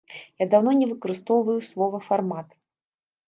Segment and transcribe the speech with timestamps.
[0.43, 2.47] Я даўно не выкарыстоўваю слова фармат.